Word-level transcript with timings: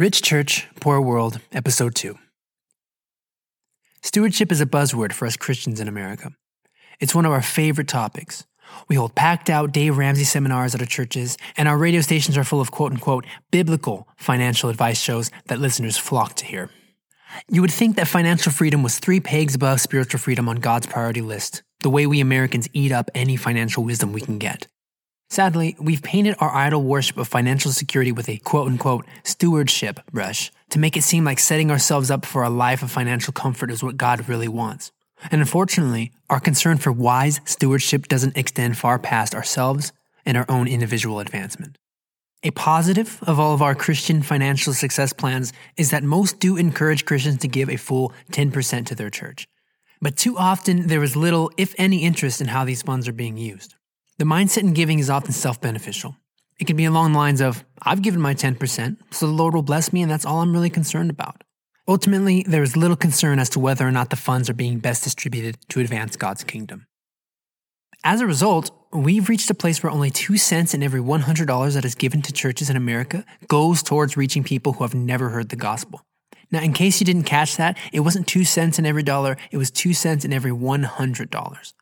Rich 0.00 0.22
Church, 0.22 0.66
Poor 0.80 0.98
World, 0.98 1.40
Episode 1.52 1.94
2. 1.94 2.18
Stewardship 4.00 4.50
is 4.50 4.62
a 4.62 4.64
buzzword 4.64 5.12
for 5.12 5.26
us 5.26 5.36
Christians 5.36 5.78
in 5.78 5.88
America. 5.88 6.30
It's 7.00 7.14
one 7.14 7.26
of 7.26 7.32
our 7.32 7.42
favorite 7.42 7.86
topics. 7.86 8.46
We 8.88 8.96
hold 8.96 9.14
packed 9.14 9.50
out 9.50 9.72
Dave 9.72 9.98
Ramsey 9.98 10.24
seminars 10.24 10.74
at 10.74 10.80
our 10.80 10.86
churches, 10.86 11.36
and 11.54 11.68
our 11.68 11.76
radio 11.76 12.00
stations 12.00 12.38
are 12.38 12.44
full 12.44 12.62
of 12.62 12.70
quote 12.70 12.92
unquote 12.92 13.26
biblical 13.50 14.08
financial 14.16 14.70
advice 14.70 14.98
shows 14.98 15.30
that 15.48 15.60
listeners 15.60 15.98
flock 15.98 16.32
to 16.36 16.46
hear. 16.46 16.70
You 17.50 17.60
would 17.60 17.70
think 17.70 17.96
that 17.96 18.08
financial 18.08 18.52
freedom 18.52 18.82
was 18.82 18.98
three 18.98 19.20
pegs 19.20 19.54
above 19.54 19.82
spiritual 19.82 20.18
freedom 20.18 20.48
on 20.48 20.60
God's 20.60 20.86
priority 20.86 21.20
list, 21.20 21.62
the 21.82 21.90
way 21.90 22.06
we 22.06 22.20
Americans 22.22 22.70
eat 22.72 22.90
up 22.90 23.10
any 23.14 23.36
financial 23.36 23.84
wisdom 23.84 24.14
we 24.14 24.22
can 24.22 24.38
get. 24.38 24.66
Sadly, 25.30 25.76
we've 25.78 26.02
painted 26.02 26.34
our 26.40 26.52
idol 26.52 26.82
worship 26.82 27.16
of 27.16 27.28
financial 27.28 27.70
security 27.70 28.10
with 28.10 28.28
a 28.28 28.38
quote 28.38 28.66
unquote 28.66 29.06
stewardship 29.22 30.00
brush 30.10 30.50
to 30.70 30.80
make 30.80 30.96
it 30.96 31.02
seem 31.02 31.24
like 31.24 31.38
setting 31.38 31.70
ourselves 31.70 32.10
up 32.10 32.26
for 32.26 32.42
a 32.42 32.50
life 32.50 32.82
of 32.82 32.90
financial 32.90 33.32
comfort 33.32 33.70
is 33.70 33.80
what 33.80 33.96
God 33.96 34.28
really 34.28 34.48
wants. 34.48 34.90
And 35.30 35.40
unfortunately, 35.40 36.10
our 36.28 36.40
concern 36.40 36.78
for 36.78 36.90
wise 36.90 37.40
stewardship 37.44 38.08
doesn't 38.08 38.36
extend 38.36 38.76
far 38.76 38.98
past 38.98 39.32
ourselves 39.32 39.92
and 40.26 40.36
our 40.36 40.46
own 40.48 40.66
individual 40.66 41.20
advancement. 41.20 41.78
A 42.42 42.50
positive 42.50 43.22
of 43.22 43.38
all 43.38 43.54
of 43.54 43.62
our 43.62 43.76
Christian 43.76 44.22
financial 44.22 44.72
success 44.72 45.12
plans 45.12 45.52
is 45.76 45.90
that 45.90 46.02
most 46.02 46.40
do 46.40 46.56
encourage 46.56 47.04
Christians 47.04 47.38
to 47.38 47.48
give 47.48 47.70
a 47.70 47.76
full 47.76 48.12
10% 48.32 48.86
to 48.86 48.94
their 48.96 49.10
church. 49.10 49.46
But 50.02 50.16
too 50.16 50.36
often, 50.36 50.88
there 50.88 51.04
is 51.04 51.14
little, 51.14 51.52
if 51.56 51.72
any, 51.78 52.02
interest 52.02 52.40
in 52.40 52.48
how 52.48 52.64
these 52.64 52.82
funds 52.82 53.06
are 53.06 53.12
being 53.12 53.36
used. 53.36 53.76
The 54.20 54.26
mindset 54.26 54.64
in 54.64 54.74
giving 54.74 54.98
is 54.98 55.08
often 55.08 55.32
self 55.32 55.62
beneficial. 55.62 56.14
It 56.58 56.66
can 56.66 56.76
be 56.76 56.84
along 56.84 57.12
the 57.12 57.18
lines 57.18 57.40
of, 57.40 57.64
I've 57.80 58.02
given 58.02 58.20
my 58.20 58.34
10%, 58.34 58.98
so 59.10 59.26
the 59.26 59.32
Lord 59.32 59.54
will 59.54 59.62
bless 59.62 59.94
me, 59.94 60.02
and 60.02 60.10
that's 60.10 60.26
all 60.26 60.42
I'm 60.42 60.52
really 60.52 60.68
concerned 60.68 61.08
about. 61.08 61.42
Ultimately, 61.88 62.44
there 62.46 62.62
is 62.62 62.76
little 62.76 62.98
concern 62.98 63.38
as 63.38 63.48
to 63.48 63.58
whether 63.58 63.88
or 63.88 63.90
not 63.90 64.10
the 64.10 64.16
funds 64.16 64.50
are 64.50 64.54
being 64.54 64.78
best 64.78 65.04
distributed 65.04 65.56
to 65.70 65.80
advance 65.80 66.16
God's 66.16 66.44
kingdom. 66.44 66.86
As 68.04 68.20
a 68.20 68.26
result, 68.26 68.70
we've 68.92 69.30
reached 69.30 69.48
a 69.48 69.54
place 69.54 69.82
where 69.82 69.90
only 69.90 70.10
2 70.10 70.36
cents 70.36 70.74
in 70.74 70.82
every 70.82 71.00
$100 71.00 71.72
that 71.72 71.86
is 71.86 71.94
given 71.94 72.20
to 72.20 72.30
churches 72.30 72.68
in 72.68 72.76
America 72.76 73.24
goes 73.48 73.82
towards 73.82 74.18
reaching 74.18 74.44
people 74.44 74.74
who 74.74 74.84
have 74.84 74.94
never 74.94 75.30
heard 75.30 75.48
the 75.48 75.56
gospel. 75.56 76.02
Now, 76.50 76.60
in 76.60 76.74
case 76.74 77.00
you 77.00 77.06
didn't 77.06 77.22
catch 77.22 77.56
that, 77.56 77.78
it 77.90 78.00
wasn't 78.00 78.26
2 78.26 78.44
cents 78.44 78.78
in 78.78 78.84
every 78.84 79.02
dollar, 79.02 79.38
it 79.50 79.56
was 79.56 79.70
2 79.70 79.94
cents 79.94 80.26
in 80.26 80.32
every 80.34 80.50
$100. 80.50 81.72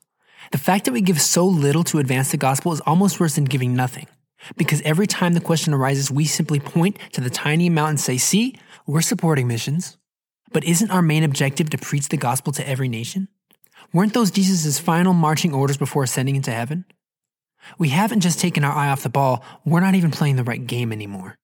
The 0.52 0.58
fact 0.58 0.84
that 0.84 0.92
we 0.92 1.00
give 1.00 1.20
so 1.20 1.46
little 1.46 1.84
to 1.84 1.98
advance 1.98 2.30
the 2.30 2.36
gospel 2.36 2.72
is 2.72 2.80
almost 2.80 3.20
worse 3.20 3.34
than 3.34 3.44
giving 3.44 3.74
nothing. 3.74 4.06
Because 4.56 4.80
every 4.82 5.06
time 5.06 5.34
the 5.34 5.40
question 5.40 5.74
arises, 5.74 6.10
we 6.10 6.24
simply 6.24 6.60
point 6.60 6.98
to 7.12 7.20
the 7.20 7.30
tiny 7.30 7.66
amount 7.66 7.90
and 7.90 8.00
say, 8.00 8.18
see, 8.18 8.56
we're 8.86 9.00
supporting 9.00 9.48
missions. 9.48 9.96
But 10.52 10.64
isn't 10.64 10.90
our 10.90 11.02
main 11.02 11.24
objective 11.24 11.70
to 11.70 11.78
preach 11.78 12.08
the 12.08 12.16
gospel 12.16 12.52
to 12.54 12.66
every 12.66 12.88
nation? 12.88 13.28
Weren't 13.92 14.14
those 14.14 14.30
Jesus' 14.30 14.78
final 14.78 15.12
marching 15.12 15.52
orders 15.52 15.76
before 15.76 16.04
ascending 16.04 16.36
into 16.36 16.50
heaven? 16.50 16.84
We 17.78 17.88
haven't 17.90 18.20
just 18.20 18.38
taken 18.38 18.64
our 18.64 18.72
eye 18.72 18.88
off 18.88 19.02
the 19.02 19.08
ball, 19.08 19.44
we're 19.64 19.80
not 19.80 19.94
even 19.94 20.10
playing 20.10 20.36
the 20.36 20.44
right 20.44 20.64
game 20.64 20.92
anymore. 20.92 21.36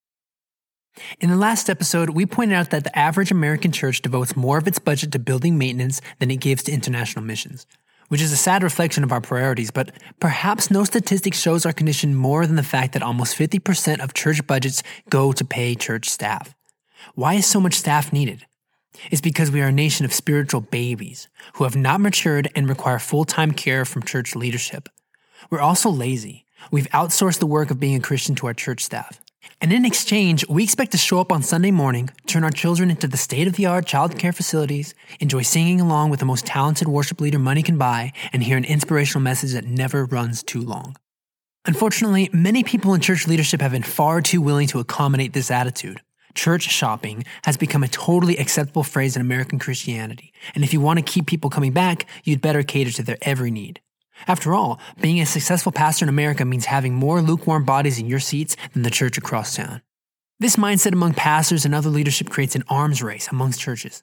In 1.20 1.28
the 1.28 1.36
last 1.36 1.68
episode, 1.68 2.10
we 2.10 2.24
pointed 2.24 2.54
out 2.54 2.70
that 2.70 2.84
the 2.84 2.96
average 2.96 3.32
American 3.32 3.72
church 3.72 4.00
devotes 4.00 4.36
more 4.36 4.58
of 4.58 4.68
its 4.68 4.78
budget 4.78 5.10
to 5.12 5.18
building 5.18 5.58
maintenance 5.58 6.00
than 6.20 6.30
it 6.30 6.36
gives 6.36 6.62
to 6.64 6.72
international 6.72 7.24
missions 7.24 7.66
which 8.08 8.20
is 8.20 8.32
a 8.32 8.36
sad 8.36 8.62
reflection 8.62 9.04
of 9.04 9.12
our 9.12 9.20
priorities, 9.20 9.70
but 9.70 9.92
perhaps 10.20 10.70
no 10.70 10.84
statistic 10.84 11.34
shows 11.34 11.64
our 11.64 11.72
condition 11.72 12.14
more 12.14 12.46
than 12.46 12.56
the 12.56 12.62
fact 12.62 12.92
that 12.92 13.02
almost 13.02 13.36
50% 13.36 14.00
of 14.02 14.14
church 14.14 14.46
budgets 14.46 14.82
go 15.10 15.32
to 15.32 15.44
pay 15.44 15.74
church 15.74 16.08
staff. 16.08 16.54
Why 17.14 17.34
is 17.34 17.46
so 17.46 17.60
much 17.60 17.74
staff 17.74 18.12
needed? 18.12 18.46
It's 19.10 19.20
because 19.20 19.50
we 19.50 19.60
are 19.60 19.68
a 19.68 19.72
nation 19.72 20.04
of 20.04 20.12
spiritual 20.12 20.60
babies 20.60 21.28
who 21.54 21.64
have 21.64 21.76
not 21.76 22.00
matured 22.00 22.50
and 22.54 22.68
require 22.68 22.98
full 22.98 23.24
time 23.24 23.52
care 23.52 23.84
from 23.84 24.02
church 24.02 24.36
leadership. 24.36 24.88
We're 25.50 25.60
also 25.60 25.90
lazy. 25.90 26.46
We've 26.70 26.88
outsourced 26.90 27.40
the 27.40 27.46
work 27.46 27.70
of 27.70 27.80
being 27.80 27.96
a 27.96 28.00
Christian 28.00 28.34
to 28.36 28.46
our 28.46 28.54
church 28.54 28.82
staff. 28.82 29.20
And 29.60 29.72
in 29.72 29.84
exchange, 29.84 30.46
we 30.48 30.62
expect 30.62 30.92
to 30.92 30.98
show 30.98 31.20
up 31.20 31.32
on 31.32 31.42
Sunday 31.42 31.70
morning, 31.70 32.10
turn 32.26 32.44
our 32.44 32.50
children 32.50 32.90
into 32.90 33.08
the 33.08 33.16
state 33.16 33.46
of 33.46 33.56
the 33.56 33.66
art 33.66 33.86
child 33.86 34.18
care 34.18 34.32
facilities, 34.32 34.94
enjoy 35.20 35.42
singing 35.42 35.80
along 35.80 36.10
with 36.10 36.20
the 36.20 36.26
most 36.26 36.44
talented 36.46 36.88
worship 36.88 37.20
leader 37.20 37.38
money 37.38 37.62
can 37.62 37.78
buy, 37.78 38.12
and 38.32 38.42
hear 38.42 38.56
an 38.56 38.64
inspirational 38.64 39.22
message 39.22 39.52
that 39.52 39.66
never 39.66 40.04
runs 40.04 40.42
too 40.42 40.60
long. 40.60 40.96
Unfortunately, 41.66 42.28
many 42.32 42.62
people 42.62 42.92
in 42.92 43.00
church 43.00 43.26
leadership 43.26 43.60
have 43.60 43.72
been 43.72 43.82
far 43.82 44.20
too 44.20 44.42
willing 44.42 44.66
to 44.68 44.80
accommodate 44.80 45.32
this 45.32 45.50
attitude. 45.50 46.02
Church 46.34 46.62
shopping 46.62 47.24
has 47.44 47.56
become 47.56 47.82
a 47.82 47.88
totally 47.88 48.36
acceptable 48.36 48.82
phrase 48.82 49.16
in 49.16 49.22
American 49.22 49.58
Christianity, 49.58 50.32
and 50.54 50.64
if 50.64 50.72
you 50.72 50.80
want 50.80 50.98
to 50.98 51.12
keep 51.12 51.26
people 51.26 51.48
coming 51.48 51.72
back, 51.72 52.06
you'd 52.24 52.40
better 52.42 52.62
cater 52.62 52.90
to 52.90 53.02
their 53.02 53.18
every 53.22 53.50
need. 53.50 53.80
After 54.26 54.54
all, 54.54 54.80
being 55.00 55.20
a 55.20 55.26
successful 55.26 55.72
pastor 55.72 56.04
in 56.04 56.08
America 56.08 56.44
means 56.44 56.66
having 56.66 56.94
more 56.94 57.20
lukewarm 57.20 57.64
bodies 57.64 57.98
in 57.98 58.06
your 58.06 58.20
seats 58.20 58.56
than 58.72 58.82
the 58.82 58.90
church 58.90 59.18
across 59.18 59.56
town. 59.56 59.82
This 60.40 60.56
mindset 60.56 60.92
among 60.92 61.14
pastors 61.14 61.64
and 61.64 61.74
other 61.74 61.90
leadership 61.90 62.28
creates 62.28 62.56
an 62.56 62.64
arms 62.68 63.02
race 63.02 63.28
amongst 63.28 63.60
churches. 63.60 64.02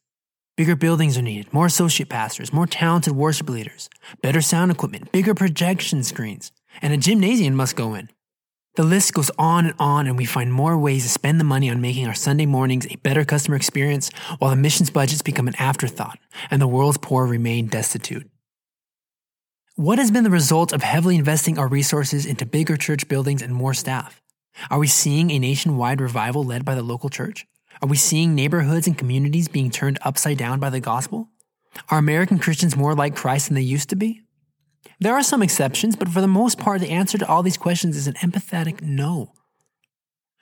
Bigger 0.58 0.76
buildings 0.76 1.18
are 1.18 1.22
needed, 1.22 1.52
more 1.54 1.66
associate 1.66 2.10
pastors, 2.10 2.54
more 2.54 2.68
talented 2.68 3.14
worship 3.14 3.50
leaders, 3.50 3.90
better 4.22 4.42
sound 4.42 4.72
equipment, 4.72 5.12
bigger 5.12 5.34
projection 5.34 6.04
screens, 6.04 6.52
and 6.82 6.94
a 6.94 6.98
gymnasium 6.98 7.56
must 7.56 7.76
go 7.76 7.94
in. 7.96 8.10
The 8.76 8.84
list 8.84 9.14
goes 9.14 9.32
on 9.38 9.66
and 9.66 9.76
on, 9.80 10.08
and 10.08 10.18
we 10.18 10.26
find 10.26 10.54
more 10.54 10.78
ways 10.78 11.04
to 11.04 11.10
spend 11.10 11.40
the 11.40 11.46
money 11.46 11.70
on 11.70 11.82
making 11.82 12.08
our 12.08 12.14
Sunday 12.14 12.46
mornings 12.46 12.88
a 12.90 12.96
better 12.98 13.26
customer 13.26 13.58
experience 13.58 14.10
while 14.40 14.52
the 14.52 14.56
missions 14.56 14.90
budgets 14.90 15.22
become 15.22 15.48
an 15.50 15.56
afterthought 15.56 16.20
and 16.50 16.62
the 16.62 16.68
world's 16.68 16.98
poor 16.98 17.26
remain 17.26 17.68
destitute. 17.68 18.30
What 19.78 20.00
has 20.00 20.12
been 20.12 20.26
the 20.26 20.30
result 20.30 20.74
of 20.74 20.84
heavily 20.84 21.16
investing 21.16 21.58
our 21.58 21.68
resources 21.68 22.26
into 22.26 22.46
bigger 22.46 22.76
church 22.76 23.08
buildings 23.08 23.42
and 23.42 23.56
more 23.56 23.74
staff? 23.74 24.22
Are 24.70 24.78
we 24.78 24.88
seeing 24.88 25.32
a 25.32 25.40
nationwide 25.40 26.02
revival 26.02 26.44
led 26.44 26.66
by 26.66 26.76
the 26.76 26.84
local 26.84 27.10
church? 27.10 27.48
Are 27.82 27.88
we 27.88 27.96
seeing 27.96 28.36
neighborhoods 28.36 28.86
and 28.86 28.98
communities 28.98 29.48
being 29.48 29.72
turned 29.72 29.98
upside 30.02 30.38
down 30.38 30.60
by 30.60 30.70
the 30.70 30.82
gospel? 30.82 31.30
Are 31.88 31.98
American 31.98 32.38
Christians 32.38 32.76
more 32.76 32.94
like 32.94 33.16
Christ 33.16 33.48
than 33.48 33.56
they 33.56 33.62
used 33.62 33.88
to 33.90 33.96
be? 33.96 34.24
There 35.00 35.16
are 35.16 35.24
some 35.24 35.42
exceptions, 35.42 35.96
but 35.96 36.10
for 36.10 36.20
the 36.20 36.28
most 36.28 36.60
part, 36.60 36.82
the 36.82 36.90
answer 36.90 37.18
to 37.18 37.28
all 37.28 37.42
these 37.42 37.58
questions 37.58 37.96
is 37.96 38.08
an 38.08 38.16
empathetic 38.16 38.82
no. 38.82 39.32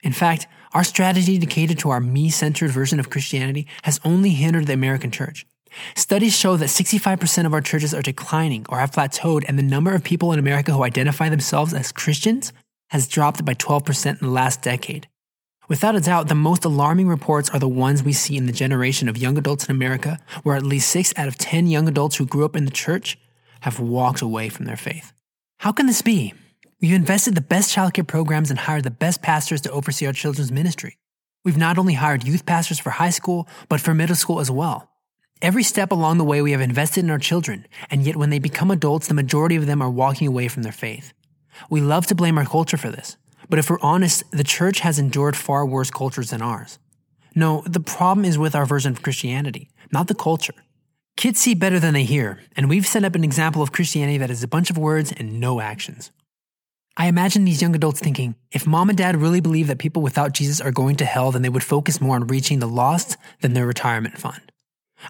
In 0.01 0.11
fact, 0.11 0.47
our 0.73 0.83
strategy 0.83 1.37
to 1.37 1.45
cater 1.45 1.75
to 1.75 1.91
our 1.91 1.99
me 1.99 2.31
centered 2.31 2.71
version 2.71 2.99
of 2.99 3.11
Christianity 3.11 3.67
has 3.83 3.99
only 4.03 4.31
hindered 4.31 4.65
the 4.65 4.73
American 4.73 5.11
church. 5.11 5.45
Studies 5.95 6.35
show 6.35 6.57
that 6.57 6.69
65% 6.69 7.45
of 7.45 7.53
our 7.53 7.61
churches 7.61 7.93
are 7.93 8.01
declining 8.01 8.65
or 8.69 8.79
have 8.79 8.91
plateaued, 8.91 9.45
and 9.47 9.57
the 9.57 9.63
number 9.63 9.93
of 9.93 10.03
people 10.03 10.31
in 10.33 10.39
America 10.39 10.71
who 10.71 10.83
identify 10.83 11.29
themselves 11.29 11.73
as 11.73 11.91
Christians 11.91 12.53
has 12.89 13.07
dropped 13.07 13.43
by 13.45 13.53
12% 13.53 14.07
in 14.07 14.27
the 14.27 14.33
last 14.33 14.61
decade. 14.61 15.07
Without 15.67 15.95
a 15.95 16.01
doubt, 16.01 16.27
the 16.27 16.35
most 16.35 16.65
alarming 16.65 17.07
reports 17.07 17.49
are 17.51 17.59
the 17.59 17.67
ones 17.67 18.01
we 18.01 18.13
see 18.13 18.35
in 18.35 18.47
the 18.47 18.51
generation 18.51 19.07
of 19.07 19.17
young 19.17 19.37
adults 19.37 19.65
in 19.65 19.75
America, 19.75 20.17
where 20.41 20.55
at 20.55 20.63
least 20.63 20.89
6 20.89 21.13
out 21.15 21.27
of 21.27 21.37
10 21.37 21.67
young 21.67 21.87
adults 21.87 22.15
who 22.15 22.25
grew 22.25 22.43
up 22.43 22.55
in 22.55 22.65
the 22.65 22.71
church 22.71 23.19
have 23.61 23.79
walked 23.79 24.21
away 24.21 24.49
from 24.49 24.65
their 24.65 24.77
faith. 24.77 25.13
How 25.59 25.71
can 25.71 25.85
this 25.85 26.01
be? 26.01 26.33
We've 26.81 26.93
invested 26.93 27.35
the 27.35 27.41
best 27.41 27.75
childcare 27.75 28.07
programs 28.07 28.49
and 28.49 28.57
hired 28.57 28.85
the 28.85 28.91
best 28.91 29.21
pastors 29.21 29.61
to 29.61 29.71
oversee 29.71 30.07
our 30.07 30.13
children's 30.13 30.51
ministry. 30.51 30.97
We've 31.45 31.57
not 31.57 31.77
only 31.77 31.93
hired 31.93 32.23
youth 32.23 32.45
pastors 32.45 32.79
for 32.79 32.89
high 32.89 33.09
school, 33.11 33.47
but 33.67 33.81
for 33.81 33.93
middle 33.93 34.15
school 34.15 34.39
as 34.39 34.49
well. 34.49 34.89
Every 35.41 35.63
step 35.63 35.93
along 35.93 36.17
the 36.17 36.25
way, 36.25 36.41
we 36.41 36.51
have 36.51 36.59
invested 36.59 37.01
in 37.01 37.09
our 37.09 37.17
children, 37.17 37.65
and 37.89 38.03
yet 38.03 38.17
when 38.17 38.29
they 38.29 38.39
become 38.39 38.69
adults, 38.69 39.07
the 39.07 39.13
majority 39.13 39.55
of 39.55 39.67
them 39.67 39.81
are 39.81 39.89
walking 39.89 40.27
away 40.27 40.49
from 40.49 40.63
their 40.63 40.73
faith. 40.73 41.13
We 41.69 41.79
love 41.79 42.05
to 42.07 42.15
blame 42.15 42.37
our 42.37 42.45
culture 42.45 42.75
for 42.75 42.89
this, 42.89 43.15
but 43.49 43.57
if 43.57 43.69
we're 43.69 43.79
honest, 43.79 44.29
the 44.31 44.43
church 44.43 44.81
has 44.81 44.99
endured 44.99 45.37
far 45.37 45.65
worse 45.65 45.91
cultures 45.91 46.31
than 46.31 46.41
ours. 46.41 46.77
No, 47.35 47.63
the 47.65 47.79
problem 47.79 48.25
is 48.25 48.37
with 48.37 48.53
our 48.53 48.65
version 48.65 48.91
of 48.91 49.01
Christianity, 49.01 49.69
not 49.93 50.09
the 50.09 50.15
culture. 50.15 50.55
Kids 51.15 51.39
see 51.39 51.55
better 51.55 51.79
than 51.79 51.93
they 51.93 52.03
hear, 52.03 52.41
and 52.57 52.67
we've 52.67 52.87
set 52.87 53.05
up 53.05 53.15
an 53.15 53.23
example 53.23 53.61
of 53.61 53.71
Christianity 53.71 54.17
that 54.17 54.29
is 54.29 54.43
a 54.43 54.47
bunch 54.47 54.69
of 54.69 54.77
words 54.77 55.13
and 55.15 55.39
no 55.39 55.61
actions. 55.61 56.11
I 56.97 57.07
imagine 57.07 57.45
these 57.45 57.61
young 57.61 57.75
adults 57.75 58.01
thinking, 58.01 58.35
if 58.51 58.67
mom 58.67 58.89
and 58.89 58.97
dad 58.97 59.15
really 59.15 59.39
believe 59.39 59.67
that 59.67 59.79
people 59.79 60.01
without 60.01 60.33
Jesus 60.33 60.59
are 60.59 60.71
going 60.71 60.97
to 60.97 61.05
hell, 61.05 61.31
then 61.31 61.43
they 61.43 61.49
would 61.49 61.63
focus 61.63 62.01
more 62.01 62.17
on 62.17 62.27
reaching 62.27 62.59
the 62.59 62.67
lost 62.67 63.15
than 63.39 63.53
their 63.53 63.65
retirement 63.65 64.17
fund. 64.17 64.41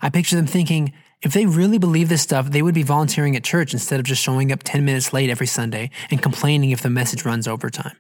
I 0.02 0.10
picture 0.10 0.36
them 0.36 0.48
thinking, 0.48 0.94
if 1.22 1.34
they 1.34 1.46
really 1.46 1.78
believe 1.78 2.10
this 2.10 2.22
stuff, 2.22 2.52
they 2.52 2.62
would 2.62 2.76
be 2.76 2.84
volunteering 2.84 3.36
at 3.36 3.44
church 3.44 3.74
instead 3.74 4.00
of 4.00 4.06
just 4.06 4.22
showing 4.22 4.52
up 4.52 4.64
10 4.64 4.86
minutes 4.86 5.12
late 5.12 5.30
every 5.30 5.48
Sunday 5.48 5.90
and 6.10 6.22
complaining 6.22 6.72
if 6.72 6.82
the 6.82 6.90
message 6.90 7.26
runs 7.26 7.48
overtime. 7.48 7.98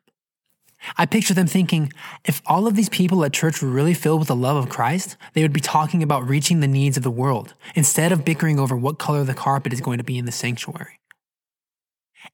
I 0.98 1.06
picture 1.06 1.34
them 1.34 1.48
thinking, 1.48 1.92
if 2.24 2.42
all 2.46 2.66
of 2.66 2.76
these 2.76 2.88
people 2.88 3.26
at 3.26 3.34
church 3.34 3.62
were 3.62 3.70
really 3.70 3.94
filled 3.94 4.20
with 4.20 4.30
the 4.30 4.36
love 4.36 4.56
of 4.56 4.70
Christ, 4.70 5.18
they 5.34 5.42
would 5.42 5.52
be 5.52 5.60
talking 5.60 6.02
about 6.02 6.28
reaching 6.28 6.62
the 6.62 6.68
needs 6.68 6.96
of 6.96 7.04
the 7.04 7.12
world 7.12 7.54
instead 7.76 8.14
of 8.14 8.24
bickering 8.24 8.60
over 8.60 8.78
what 8.78 8.98
color 8.98 9.26
the 9.26 9.34
carpet 9.34 9.74
is 9.74 9.82
going 9.82 9.98
to 9.98 10.04
be 10.06 10.18
in 10.18 10.26
the 10.26 10.32
sanctuary. 10.32 11.00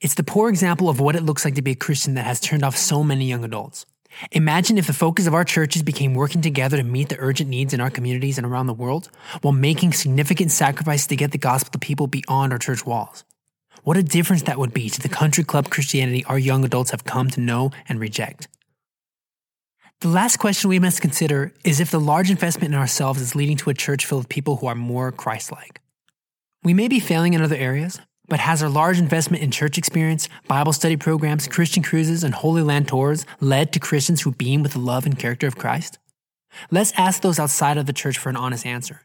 It's 0.01 0.15
the 0.15 0.23
poor 0.23 0.49
example 0.49 0.89
of 0.89 0.99
what 0.99 1.15
it 1.15 1.23
looks 1.23 1.45
like 1.45 1.55
to 1.55 1.61
be 1.61 1.71
a 1.71 1.75
Christian 1.75 2.13
that 2.15 2.25
has 2.25 2.39
turned 2.39 2.63
off 2.63 2.77
so 2.77 3.03
many 3.03 3.27
young 3.27 3.43
adults. 3.43 3.85
Imagine 4.31 4.77
if 4.77 4.87
the 4.87 4.93
focus 4.93 5.27
of 5.27 5.33
our 5.33 5.43
churches 5.43 5.83
became 5.83 6.13
working 6.13 6.41
together 6.41 6.77
to 6.77 6.83
meet 6.83 7.09
the 7.09 7.19
urgent 7.19 7.49
needs 7.49 7.73
in 7.73 7.81
our 7.81 7.89
communities 7.89 8.37
and 8.37 8.47
around 8.47 8.67
the 8.67 8.73
world, 8.73 9.09
while 9.41 9.51
making 9.51 9.93
significant 9.93 10.51
sacrifices 10.51 11.07
to 11.07 11.15
get 11.15 11.31
the 11.31 11.37
gospel 11.37 11.71
to 11.71 11.79
people 11.79 12.07
beyond 12.07 12.53
our 12.53 12.59
church 12.59 12.85
walls. 12.85 13.23
What 13.83 13.97
a 13.97 14.03
difference 14.03 14.43
that 14.43 14.57
would 14.57 14.73
be 14.73 14.89
to 14.89 15.01
the 15.01 15.09
country 15.09 15.43
club 15.43 15.69
Christianity 15.69 16.23
our 16.25 16.39
young 16.39 16.65
adults 16.65 16.91
have 16.91 17.03
come 17.03 17.29
to 17.31 17.41
know 17.41 17.71
and 17.87 17.99
reject. 17.99 18.47
The 20.01 20.07
last 20.07 20.37
question 20.37 20.69
we 20.69 20.79
must 20.79 21.01
consider 21.01 21.53
is 21.63 21.79
if 21.79 21.91
the 21.91 21.99
large 21.99 22.29
investment 22.29 22.73
in 22.73 22.79
ourselves 22.79 23.21
is 23.21 23.35
leading 23.35 23.57
to 23.57 23.69
a 23.69 23.73
church 23.73 24.05
filled 24.05 24.23
with 24.23 24.29
people 24.29 24.57
who 24.57 24.67
are 24.67 24.75
more 24.75 25.11
Christ 25.11 25.51
like. 25.51 25.81
We 26.63 26.73
may 26.73 26.87
be 26.87 26.99
failing 26.99 27.33
in 27.33 27.41
other 27.41 27.55
areas, 27.55 27.99
but 28.27 28.39
has 28.39 28.63
our 28.63 28.69
large 28.69 28.99
investment 28.99 29.43
in 29.43 29.51
church 29.51 29.77
experience, 29.77 30.29
Bible 30.47 30.73
study 30.73 30.97
programs, 30.97 31.47
Christian 31.47 31.83
cruises, 31.83 32.23
and 32.23 32.33
Holy 32.33 32.61
Land 32.61 32.87
tours 32.87 33.25
led 33.39 33.73
to 33.73 33.79
Christians 33.79 34.21
who 34.21 34.31
beam 34.31 34.63
with 34.63 34.73
the 34.73 34.79
love 34.79 35.05
and 35.05 35.17
character 35.17 35.47
of 35.47 35.57
Christ? 35.57 35.97
Let's 36.71 36.93
ask 36.97 37.21
those 37.21 37.39
outside 37.39 37.77
of 37.77 37.85
the 37.85 37.93
church 37.93 38.17
for 38.17 38.29
an 38.29 38.35
honest 38.35 38.65
answer. 38.65 39.01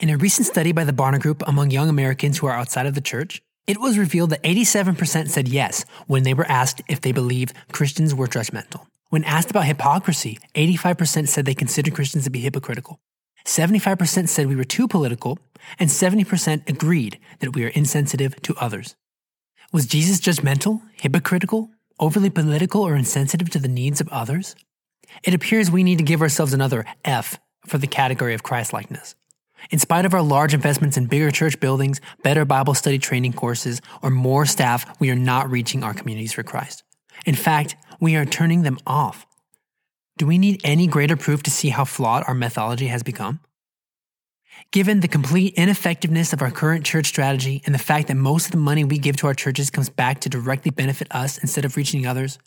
In 0.00 0.10
a 0.10 0.16
recent 0.16 0.46
study 0.46 0.72
by 0.72 0.84
the 0.84 0.92
Barna 0.92 1.20
Group 1.20 1.42
among 1.46 1.70
young 1.70 1.88
Americans 1.88 2.38
who 2.38 2.46
are 2.46 2.52
outside 2.54 2.86
of 2.86 2.94
the 2.94 3.00
church, 3.00 3.42
it 3.66 3.80
was 3.80 3.98
revealed 3.98 4.30
that 4.30 4.42
87% 4.42 5.28
said 5.28 5.48
yes 5.48 5.84
when 6.06 6.22
they 6.22 6.34
were 6.34 6.46
asked 6.50 6.80
if 6.88 7.00
they 7.00 7.12
believed 7.12 7.54
Christians 7.72 8.14
were 8.14 8.26
judgmental. 8.26 8.86
When 9.10 9.24
asked 9.24 9.50
about 9.50 9.64
hypocrisy, 9.64 10.38
85% 10.54 11.28
said 11.28 11.44
they 11.44 11.54
considered 11.54 11.94
Christians 11.94 12.24
to 12.24 12.30
be 12.30 12.40
hypocritical. 12.40 13.00
75% 13.48 14.28
said 14.28 14.46
we 14.46 14.56
were 14.56 14.62
too 14.62 14.86
political, 14.86 15.38
and 15.78 15.88
70% 15.88 16.68
agreed 16.68 17.18
that 17.40 17.54
we 17.54 17.64
are 17.64 17.68
insensitive 17.68 18.40
to 18.42 18.54
others. 18.56 18.94
Was 19.72 19.86
Jesus 19.86 20.20
judgmental, 20.20 20.82
hypocritical, 20.92 21.70
overly 21.98 22.28
political, 22.28 22.82
or 22.82 22.94
insensitive 22.94 23.48
to 23.50 23.58
the 23.58 23.66
needs 23.66 24.02
of 24.02 24.08
others? 24.10 24.54
It 25.24 25.32
appears 25.32 25.70
we 25.70 25.82
need 25.82 25.96
to 25.96 26.04
give 26.04 26.20
ourselves 26.20 26.52
another 26.52 26.84
F 27.06 27.40
for 27.66 27.78
the 27.78 27.86
category 27.86 28.34
of 28.34 28.42
Christlikeness. 28.42 29.14
In 29.70 29.78
spite 29.78 30.04
of 30.04 30.12
our 30.12 30.22
large 30.22 30.52
investments 30.52 30.98
in 30.98 31.06
bigger 31.06 31.30
church 31.30 31.58
buildings, 31.58 32.02
better 32.22 32.44
Bible 32.44 32.74
study 32.74 32.98
training 32.98 33.32
courses, 33.32 33.80
or 34.02 34.10
more 34.10 34.44
staff, 34.44 35.00
we 35.00 35.10
are 35.10 35.16
not 35.16 35.50
reaching 35.50 35.82
our 35.82 35.94
communities 35.94 36.34
for 36.34 36.42
Christ. 36.42 36.84
In 37.24 37.34
fact, 37.34 37.76
we 37.98 38.14
are 38.14 38.26
turning 38.26 38.62
them 38.62 38.78
off. 38.86 39.26
Do 40.18 40.26
we 40.26 40.36
need 40.36 40.60
any 40.64 40.88
greater 40.88 41.16
proof 41.16 41.44
to 41.44 41.50
see 41.50 41.68
how 41.68 41.84
flawed 41.84 42.24
our 42.26 42.34
methodology 42.34 42.88
has 42.88 43.04
become? 43.04 43.38
Given 44.72 44.98
the 44.98 45.06
complete 45.06 45.54
ineffectiveness 45.54 46.32
of 46.32 46.42
our 46.42 46.50
current 46.50 46.84
church 46.84 47.06
strategy 47.06 47.62
and 47.64 47.72
the 47.72 47.78
fact 47.78 48.08
that 48.08 48.16
most 48.16 48.46
of 48.46 48.50
the 48.50 48.58
money 48.58 48.82
we 48.82 48.98
give 48.98 49.16
to 49.18 49.28
our 49.28 49.34
churches 49.34 49.70
comes 49.70 49.88
back 49.88 50.20
to 50.22 50.28
directly 50.28 50.72
benefit 50.72 51.06
us 51.12 51.38
instead 51.38 51.64
of 51.64 51.76
reaching 51.76 52.04
others, 52.04 52.40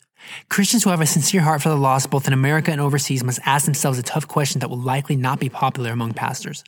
Christians 0.50 0.84
who 0.84 0.90
have 0.90 1.00
a 1.00 1.06
sincere 1.06 1.40
heart 1.40 1.62
for 1.62 1.70
the 1.70 1.76
lost 1.76 2.10
both 2.10 2.26
in 2.26 2.34
America 2.34 2.70
and 2.70 2.80
overseas 2.80 3.24
must 3.24 3.40
ask 3.46 3.64
themselves 3.64 3.98
a 3.98 4.02
tough 4.02 4.28
question 4.28 4.60
that 4.60 4.68
will 4.68 4.76
likely 4.76 5.16
not 5.16 5.40
be 5.40 5.48
popular 5.48 5.92
among 5.92 6.12
pastors. 6.12 6.62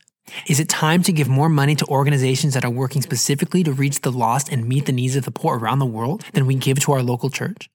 Is 0.48 0.58
it 0.58 0.70
time 0.70 1.02
to 1.02 1.12
give 1.12 1.28
more 1.28 1.50
money 1.50 1.74
to 1.74 1.86
organizations 1.86 2.54
that 2.54 2.64
are 2.64 2.70
working 2.70 3.02
specifically 3.02 3.62
to 3.64 3.74
reach 3.74 4.00
the 4.00 4.10
lost 4.10 4.48
and 4.48 4.66
meet 4.66 4.86
the 4.86 4.92
needs 4.92 5.16
of 5.16 5.26
the 5.26 5.30
poor 5.30 5.58
around 5.58 5.80
the 5.80 5.86
world 5.86 6.24
than 6.32 6.46
we 6.46 6.54
give 6.54 6.80
to 6.80 6.92
our 6.92 7.02
local 7.02 7.28
church? 7.28 7.68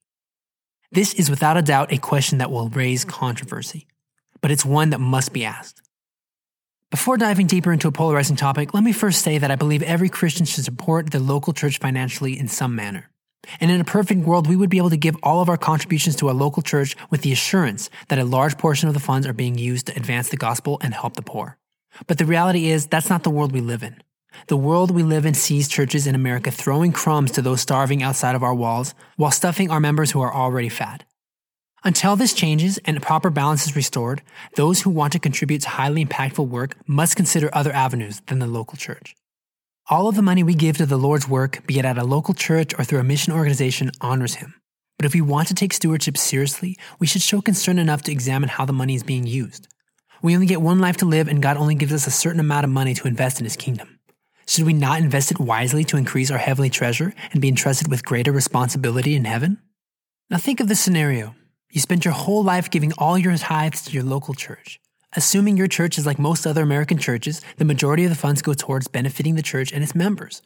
This 0.91 1.13
is 1.13 1.30
without 1.30 1.56
a 1.56 1.62
doubt 1.62 1.94
a 1.94 2.00
question 2.00 2.39
that 2.39 2.50
will 2.50 2.69
raise 2.69 3.06
controversy, 3.06 3.86
but 4.41 4.50
it's 4.50 4.65
one 4.65 4.89
that 4.89 5.00
must 5.00 5.33
be 5.33 5.45
asked. 5.45 5.83
Before 6.89 7.15
diving 7.15 7.45
deeper 7.45 7.71
into 7.71 7.88
a 7.88 7.91
polarizing 7.91 8.36
topic, 8.36 8.74
let 8.74 8.83
me 8.83 8.91
first 8.91 9.21
say 9.21 9.38
that 9.38 9.51
I 9.51 9.56
believe 9.56 9.83
every 9.83 10.09
Christian 10.09 10.47
should 10.47 10.65
support 10.65 11.12
their 11.12 11.21
local 11.21 11.53
church 11.53 11.77
financially 11.77 12.39
in 12.39 12.47
some 12.47 12.75
manner. 12.75 13.12
And 13.59 13.69
in 13.69 13.80
a 13.80 13.86
perfect 13.86 14.21
world, 14.21 14.47
we 14.47 14.56
would 14.56 14.71
be 14.71 14.80
able 14.80 14.89
to 14.89 14.97
give 14.97 15.15
all 15.21 15.41
of 15.41 15.50
our 15.50 15.57
contributions 15.57 16.15
to 16.18 16.27
our 16.27 16.33
local 16.33 16.63
church 16.63 16.95
with 17.12 17.21
the 17.21 17.31
assurance 17.31 17.92
that 18.07 18.18
a 18.18 18.25
large 18.25 18.57
portion 18.57 18.88
of 18.88 18.95
the 18.95 19.00
funds 19.00 19.27
are 19.27 19.33
being 19.33 19.59
used 19.59 19.85
to 19.88 19.95
advance 19.95 20.30
the 20.30 20.38
gospel 20.38 20.80
and 20.81 20.95
help 20.95 21.15
the 21.15 21.21
poor. 21.21 21.59
But 22.07 22.18
the 22.18 22.25
reality 22.25 22.69
is, 22.69 22.88
that's 22.88 23.09
not 23.09 23.21
the 23.21 23.30
world 23.30 23.51
we 23.51 23.62
live 23.62 23.83
in. 23.83 24.01
The 24.47 24.57
world 24.57 24.91
we 24.91 25.03
live 25.03 25.25
in 25.25 25.33
sees 25.33 25.67
churches 25.67 26.07
in 26.07 26.15
America 26.15 26.51
throwing 26.51 26.91
crumbs 26.91 27.31
to 27.31 27.41
those 27.41 27.61
starving 27.61 28.01
outside 28.03 28.35
of 28.35 28.43
our 28.43 28.53
walls 28.53 28.93
while 29.15 29.31
stuffing 29.31 29.69
our 29.69 29.79
members 29.79 30.11
who 30.11 30.21
are 30.21 30.33
already 30.33 30.69
fat. 30.69 31.03
Until 31.83 32.15
this 32.15 32.33
changes 32.33 32.77
and 32.85 33.01
proper 33.01 33.29
balance 33.29 33.65
is 33.65 33.75
restored, 33.75 34.21
those 34.55 34.81
who 34.81 34.89
want 34.89 35.13
to 35.13 35.19
contribute 35.19 35.61
to 35.61 35.69
highly 35.69 36.03
impactful 36.03 36.47
work 36.47 36.75
must 36.87 37.15
consider 37.15 37.49
other 37.53 37.71
avenues 37.71 38.21
than 38.27 38.39
the 38.39 38.47
local 38.47 38.77
church. 38.77 39.15
All 39.89 40.07
of 40.07 40.15
the 40.15 40.21
money 40.21 40.43
we 40.43 40.55
give 40.55 40.77
to 40.77 40.85
the 40.85 40.97
Lord's 40.97 41.27
work, 41.27 41.65
be 41.65 41.79
it 41.79 41.85
at 41.85 41.97
a 41.97 42.03
local 42.03 42.33
church 42.33 42.73
or 42.77 42.83
through 42.83 42.99
a 42.99 43.03
mission 43.03 43.33
organization, 43.33 43.91
honors 44.01 44.35
Him. 44.35 44.55
But 44.97 45.05
if 45.05 45.13
we 45.13 45.21
want 45.21 45.47
to 45.47 45.53
take 45.53 45.73
stewardship 45.73 46.17
seriously, 46.17 46.77
we 46.99 47.07
should 47.07 47.21
show 47.21 47.41
concern 47.41 47.79
enough 47.79 48.01
to 48.03 48.11
examine 48.11 48.49
how 48.49 48.65
the 48.65 48.73
money 48.73 48.95
is 48.95 49.03
being 49.03 49.25
used. 49.25 49.67
We 50.21 50.35
only 50.35 50.47
get 50.47 50.61
one 50.61 50.79
life 50.79 50.97
to 50.97 51.05
live, 51.05 51.29
and 51.29 51.41
God 51.41 51.55
only 51.55 51.75
gives 51.75 51.93
us 51.93 52.05
a 52.05 52.11
certain 52.11 52.41
amount 52.41 52.65
of 52.65 52.69
money 52.69 52.93
to 52.95 53.07
invest 53.07 53.39
in 53.39 53.45
His 53.45 53.55
kingdom. 53.55 53.98
Should 54.49 54.65
we 54.65 54.73
not 54.73 54.99
invest 54.99 55.29
it 55.29 55.39
wisely 55.39 55.83
to 55.83 55.97
increase 55.97 56.31
our 56.31 56.39
heavenly 56.39 56.71
treasure 56.71 57.13
and 57.31 57.39
be 57.39 57.49
entrusted 57.49 57.87
with 57.87 58.03
greater 58.03 58.31
responsibility 58.31 59.15
in 59.15 59.25
heaven? 59.25 59.59
Now 60.31 60.37
think 60.37 60.59
of 60.59 60.67
this 60.67 60.79
scenario. 60.79 61.35
You 61.69 61.79
spent 61.79 62.03
your 62.03 62.15
whole 62.15 62.43
life 62.43 62.71
giving 62.71 62.91
all 62.93 63.15
your 63.15 63.37
tithes 63.37 63.83
to 63.83 63.91
your 63.91 64.01
local 64.01 64.33
church. 64.33 64.79
Assuming 65.15 65.55
your 65.55 65.67
church 65.67 65.99
is 65.99 66.07
like 66.07 66.17
most 66.17 66.47
other 66.47 66.63
American 66.63 66.97
churches, 66.97 67.41
the 67.57 67.63
majority 67.63 68.05
of 68.05 68.09
the 68.09 68.15
funds 68.15 68.41
go 68.41 68.55
towards 68.55 68.87
benefiting 68.87 69.35
the 69.35 69.43
church 69.43 69.71
and 69.71 69.83
its 69.83 69.93
members. 69.93 70.41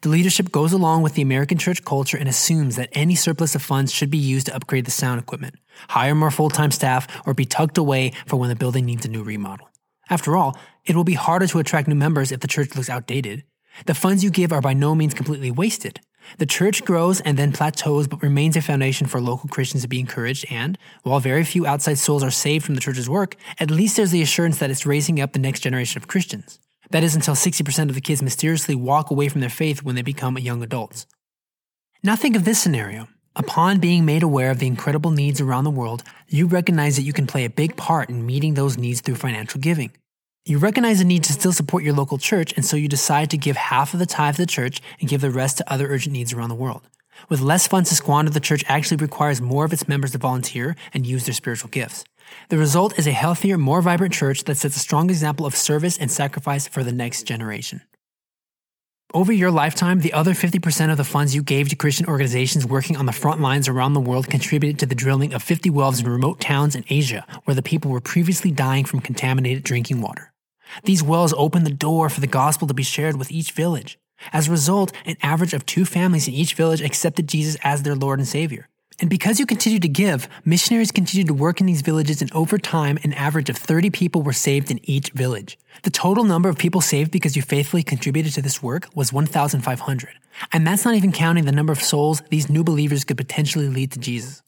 The 0.00 0.08
leadership 0.08 0.50
goes 0.50 0.72
along 0.72 1.02
with 1.02 1.14
the 1.14 1.22
American 1.22 1.56
church 1.56 1.84
culture 1.84 2.16
and 2.18 2.28
assumes 2.28 2.74
that 2.74 2.88
any 2.90 3.14
surplus 3.14 3.54
of 3.54 3.62
funds 3.62 3.92
should 3.92 4.10
be 4.10 4.18
used 4.18 4.46
to 4.46 4.56
upgrade 4.56 4.84
the 4.84 4.90
sound 4.90 5.20
equipment, 5.20 5.54
hire 5.90 6.16
more 6.16 6.32
full 6.32 6.50
time 6.50 6.72
staff, 6.72 7.06
or 7.24 7.34
be 7.34 7.44
tucked 7.44 7.78
away 7.78 8.14
for 8.26 8.36
when 8.36 8.48
the 8.48 8.56
building 8.56 8.84
needs 8.84 9.06
a 9.06 9.08
new 9.08 9.22
remodel. 9.22 9.68
After 10.10 10.36
all, 10.36 10.58
it 10.84 10.96
will 10.96 11.04
be 11.04 11.14
harder 11.14 11.46
to 11.46 11.58
attract 11.58 11.88
new 11.88 11.94
members 11.94 12.32
if 12.32 12.40
the 12.40 12.48
church 12.48 12.74
looks 12.74 12.90
outdated. 12.90 13.44
The 13.86 13.94
funds 13.94 14.22
you 14.22 14.30
give 14.30 14.52
are 14.52 14.60
by 14.60 14.74
no 14.74 14.94
means 14.94 15.14
completely 15.14 15.50
wasted. 15.50 16.00
The 16.38 16.46
church 16.46 16.84
grows 16.84 17.20
and 17.20 17.36
then 17.36 17.52
plateaus, 17.52 18.08
but 18.08 18.22
remains 18.22 18.56
a 18.56 18.62
foundation 18.62 19.06
for 19.06 19.20
local 19.20 19.48
Christians 19.48 19.82
to 19.82 19.88
be 19.88 20.00
encouraged. 20.00 20.46
And 20.50 20.78
while 21.02 21.20
very 21.20 21.44
few 21.44 21.66
outside 21.66 21.98
souls 21.98 22.22
are 22.22 22.30
saved 22.30 22.64
from 22.64 22.74
the 22.74 22.80
church's 22.80 23.10
work, 23.10 23.36
at 23.58 23.70
least 23.70 23.96
there's 23.96 24.10
the 24.10 24.22
assurance 24.22 24.58
that 24.58 24.70
it's 24.70 24.86
raising 24.86 25.20
up 25.20 25.32
the 25.32 25.38
next 25.38 25.60
generation 25.60 26.00
of 26.00 26.08
Christians. 26.08 26.58
That 26.90 27.04
is 27.04 27.14
until 27.14 27.34
60% 27.34 27.88
of 27.88 27.94
the 27.94 28.00
kids 28.00 28.22
mysteriously 28.22 28.74
walk 28.74 29.10
away 29.10 29.28
from 29.28 29.40
their 29.40 29.50
faith 29.50 29.82
when 29.82 29.94
they 29.94 30.02
become 30.02 30.38
young 30.38 30.62
adults. 30.62 31.06
Now 32.02 32.16
think 32.16 32.36
of 32.36 32.44
this 32.44 32.58
scenario. 32.58 33.08
Upon 33.36 33.80
being 33.80 34.04
made 34.04 34.22
aware 34.22 34.52
of 34.52 34.60
the 34.60 34.68
incredible 34.68 35.10
needs 35.10 35.40
around 35.40 35.64
the 35.64 35.70
world, 35.70 36.04
you 36.28 36.46
recognize 36.46 36.94
that 36.94 37.02
you 37.02 37.12
can 37.12 37.26
play 37.26 37.44
a 37.44 37.50
big 37.50 37.76
part 37.76 38.08
in 38.08 38.24
meeting 38.24 38.54
those 38.54 38.78
needs 38.78 39.00
through 39.00 39.16
financial 39.16 39.60
giving. 39.60 39.90
You 40.44 40.58
recognize 40.58 41.00
the 41.00 41.04
need 41.04 41.24
to 41.24 41.32
still 41.32 41.52
support 41.52 41.82
your 41.82 41.94
local 41.94 42.16
church, 42.16 42.52
and 42.54 42.64
so 42.64 42.76
you 42.76 42.86
decide 42.86 43.30
to 43.30 43.36
give 43.36 43.56
half 43.56 43.92
of 43.92 43.98
the 43.98 44.06
tithe 44.06 44.36
to 44.36 44.42
the 44.42 44.46
church 44.46 44.80
and 45.00 45.08
give 45.08 45.20
the 45.20 45.32
rest 45.32 45.58
to 45.58 45.72
other 45.72 45.88
urgent 45.88 46.12
needs 46.12 46.32
around 46.32 46.50
the 46.50 46.54
world. 46.54 46.82
With 47.28 47.40
less 47.40 47.66
funds 47.66 47.88
to 47.88 47.96
squander, 47.96 48.30
the 48.30 48.38
church 48.38 48.62
actually 48.68 48.98
requires 48.98 49.40
more 49.40 49.64
of 49.64 49.72
its 49.72 49.88
members 49.88 50.12
to 50.12 50.18
volunteer 50.18 50.76
and 50.92 51.04
use 51.04 51.24
their 51.24 51.34
spiritual 51.34 51.70
gifts. 51.70 52.04
The 52.50 52.58
result 52.58 52.96
is 53.00 53.08
a 53.08 53.12
healthier, 53.12 53.58
more 53.58 53.82
vibrant 53.82 54.14
church 54.14 54.44
that 54.44 54.58
sets 54.58 54.76
a 54.76 54.80
strong 54.80 55.10
example 55.10 55.44
of 55.44 55.56
service 55.56 55.98
and 55.98 56.10
sacrifice 56.10 56.68
for 56.68 56.84
the 56.84 56.92
next 56.92 57.24
generation. 57.24 57.80
Over 59.14 59.32
your 59.32 59.52
lifetime, 59.52 60.00
the 60.00 60.12
other 60.12 60.32
50% 60.32 60.90
of 60.90 60.96
the 60.96 61.04
funds 61.04 61.36
you 61.36 61.42
gave 61.44 61.68
to 61.68 61.76
Christian 61.76 62.06
organizations 62.06 62.66
working 62.66 62.96
on 62.96 63.06
the 63.06 63.12
front 63.12 63.40
lines 63.40 63.68
around 63.68 63.92
the 63.92 64.00
world 64.00 64.26
contributed 64.26 64.76
to 64.80 64.86
the 64.86 64.96
drilling 64.96 65.32
of 65.32 65.40
50 65.40 65.70
wells 65.70 66.00
in 66.00 66.08
remote 66.08 66.40
towns 66.40 66.74
in 66.74 66.84
Asia 66.90 67.24
where 67.44 67.54
the 67.54 67.62
people 67.62 67.92
were 67.92 68.00
previously 68.00 68.50
dying 68.50 68.84
from 68.84 68.98
contaminated 68.98 69.62
drinking 69.62 70.00
water. 70.00 70.32
These 70.82 71.04
wells 71.04 71.32
opened 71.34 71.64
the 71.64 71.70
door 71.70 72.08
for 72.08 72.20
the 72.20 72.26
gospel 72.26 72.66
to 72.66 72.74
be 72.74 72.82
shared 72.82 73.16
with 73.16 73.30
each 73.30 73.52
village. 73.52 74.00
As 74.32 74.48
a 74.48 74.50
result, 74.50 74.92
an 75.06 75.14
average 75.22 75.54
of 75.54 75.64
two 75.64 75.84
families 75.84 76.26
in 76.26 76.34
each 76.34 76.54
village 76.54 76.82
accepted 76.82 77.28
Jesus 77.28 77.56
as 77.62 77.84
their 77.84 77.94
Lord 77.94 78.18
and 78.18 78.26
Savior. 78.26 78.68
And 79.00 79.10
because 79.10 79.40
you 79.40 79.46
continue 79.46 79.80
to 79.80 79.88
give, 79.88 80.28
missionaries 80.44 80.92
continued 80.92 81.26
to 81.26 81.34
work 81.34 81.60
in 81.60 81.66
these 81.66 81.82
villages, 81.82 82.22
and 82.22 82.32
over 82.32 82.58
time, 82.58 82.98
an 83.02 83.12
average 83.14 83.50
of 83.50 83.56
30 83.56 83.90
people 83.90 84.22
were 84.22 84.32
saved 84.32 84.70
in 84.70 84.78
each 84.88 85.10
village. 85.10 85.58
The 85.82 85.90
total 85.90 86.22
number 86.22 86.48
of 86.48 86.58
people 86.58 86.80
saved 86.80 87.10
because 87.10 87.34
you 87.34 87.42
faithfully 87.42 87.82
contributed 87.82 88.32
to 88.34 88.42
this 88.42 88.62
work 88.62 88.86
was 88.94 89.12
1,500. 89.12 90.08
And 90.52 90.66
that's 90.66 90.84
not 90.84 90.94
even 90.94 91.10
counting 91.10 91.44
the 91.44 91.52
number 91.52 91.72
of 91.72 91.82
souls 91.82 92.22
these 92.30 92.48
new 92.48 92.62
believers 92.62 93.04
could 93.04 93.16
potentially 93.16 93.68
lead 93.68 93.90
to 93.92 93.98
Jesus. 93.98 94.42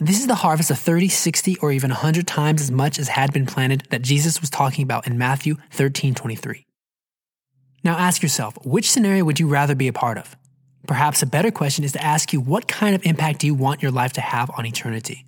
This 0.00 0.18
is 0.18 0.26
the 0.26 0.34
harvest 0.34 0.72
of 0.72 0.78
30, 0.78 1.08
60, 1.08 1.58
or 1.58 1.70
even 1.70 1.90
100 1.90 2.26
times 2.26 2.60
as 2.60 2.72
much 2.72 2.98
as 2.98 3.08
had 3.08 3.32
been 3.32 3.46
planted 3.46 3.84
that 3.90 4.02
Jesus 4.02 4.40
was 4.40 4.50
talking 4.50 4.82
about 4.82 5.06
in 5.06 5.18
Matthew 5.18 5.56
13 5.70 6.14
23. 6.14 6.66
Now 7.84 7.96
ask 7.96 8.22
yourself, 8.22 8.56
which 8.64 8.90
scenario 8.90 9.24
would 9.24 9.38
you 9.38 9.46
rather 9.46 9.74
be 9.74 9.86
a 9.86 9.92
part 9.92 10.18
of? 10.18 10.36
Perhaps 10.86 11.22
a 11.22 11.26
better 11.26 11.50
question 11.50 11.84
is 11.84 11.92
to 11.92 12.04
ask 12.04 12.32
you, 12.32 12.40
what 12.40 12.68
kind 12.68 12.94
of 12.94 13.04
impact 13.06 13.40
do 13.40 13.46
you 13.46 13.54
want 13.54 13.82
your 13.82 13.90
life 13.90 14.12
to 14.14 14.20
have 14.20 14.50
on 14.58 14.66
eternity? 14.66 15.24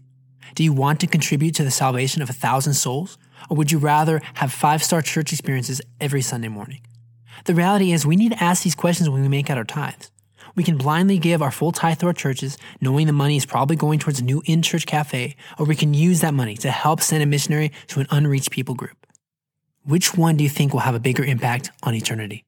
Do 0.54 0.62
you 0.62 0.72
want 0.72 1.00
to 1.00 1.06
contribute 1.06 1.54
to 1.54 1.64
the 1.64 1.70
salvation 1.70 2.22
of 2.22 2.28
a 2.28 2.34
thousand 2.34 2.74
souls? 2.74 3.16
Or 3.48 3.56
would 3.56 3.72
you 3.72 3.78
rather 3.78 4.20
have 4.34 4.52
five 4.52 4.82
star 4.82 5.02
church 5.02 5.32
experiences 5.32 5.80
every 6.00 6.22
Sunday 6.22 6.48
morning? 6.48 6.80
The 7.44 7.54
reality 7.54 7.92
is, 7.92 8.06
we 8.06 8.16
need 8.16 8.32
to 8.32 8.42
ask 8.42 8.64
these 8.64 8.74
questions 8.74 9.08
when 9.08 9.22
we 9.22 9.28
make 9.28 9.50
out 9.50 9.58
our 9.58 9.64
tithes. 9.64 10.10
We 10.54 10.64
can 10.64 10.78
blindly 10.78 11.18
give 11.18 11.42
our 11.42 11.50
full 11.50 11.72
tithe 11.72 11.98
to 11.98 12.06
our 12.06 12.14
churches, 12.14 12.56
knowing 12.80 13.06
the 13.06 13.12
money 13.12 13.36
is 13.36 13.44
probably 13.44 13.76
going 13.76 13.98
towards 13.98 14.20
a 14.20 14.24
new 14.24 14.42
in 14.46 14.62
church 14.62 14.86
cafe, 14.86 15.36
or 15.58 15.66
we 15.66 15.76
can 15.76 15.92
use 15.92 16.20
that 16.20 16.32
money 16.32 16.56
to 16.58 16.70
help 16.70 17.00
send 17.00 17.22
a 17.22 17.26
missionary 17.26 17.72
to 17.88 18.00
an 18.00 18.06
unreached 18.10 18.50
people 18.50 18.74
group. 18.74 19.06
Which 19.84 20.16
one 20.16 20.36
do 20.36 20.44
you 20.44 20.50
think 20.50 20.72
will 20.72 20.80
have 20.80 20.94
a 20.94 21.00
bigger 21.00 21.24
impact 21.24 21.70
on 21.82 21.94
eternity? 21.94 22.44